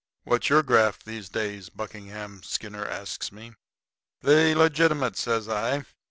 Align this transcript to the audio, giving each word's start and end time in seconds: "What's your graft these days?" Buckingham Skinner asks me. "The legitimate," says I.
"What's 0.23 0.49
your 0.49 0.63
graft 0.63 1.05
these 1.05 1.29
days?" 1.29 1.69
Buckingham 1.69 2.41
Skinner 2.41 2.83
asks 2.87 3.31
me. 3.31 3.53
"The 4.21 4.55
legitimate," 4.55 5.15
says 5.15 5.47
I. 5.47 5.85